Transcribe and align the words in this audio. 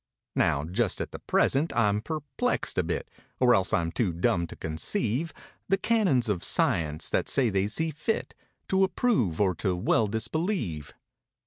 Now, 0.35 0.63
just 0.63 0.99
at 0.99 1.11
the 1.11 1.19
present, 1.19 1.71
I'm 1.75 2.01
perplexed 2.01 2.79
a 2.79 2.83
bit. 2.83 3.07
Or 3.39 3.53
else 3.53 3.71
I'm 3.71 3.91
too 3.91 4.11
dumb 4.11 4.47
to 4.47 4.55
conceive, 4.55 5.31
The 5.69 5.77
canons 5.77 6.27
of 6.27 6.43
science, 6.43 7.07
that 7.11 7.29
say 7.29 7.51
they 7.51 7.67
see 7.67 7.91
fit 7.91 8.33
To 8.69 8.83
approve 8.83 9.39
or 9.39 9.53
to 9.53 9.75
well 9.75 10.07
disbelieve. 10.07 10.95